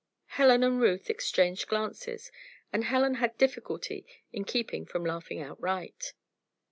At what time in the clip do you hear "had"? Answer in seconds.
3.21-3.37